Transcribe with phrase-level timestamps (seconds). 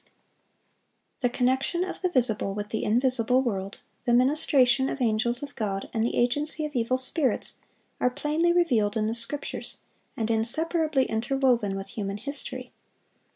[1.21, 5.89] ]The connection of the visible with the invisible world, the ministration of angels of God,
[5.93, 7.57] and the agency of evil spirits,
[7.99, 9.77] are plainly revealed in the Scriptures,
[10.17, 12.71] and inseparably interwoven with human history.